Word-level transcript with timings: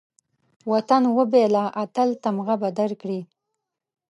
وطن 0.71 1.03
وبېله، 1.17 1.63
اتل 1.83 2.09
تمغه 2.23 2.55
به 2.61 2.69
درکړي 2.79 3.21